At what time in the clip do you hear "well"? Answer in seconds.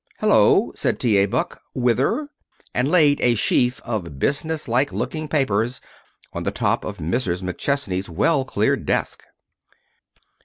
8.09-8.43